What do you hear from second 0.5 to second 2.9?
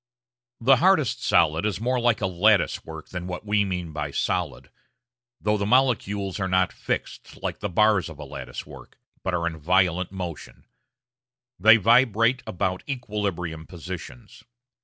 The hardest solid is more like a lattice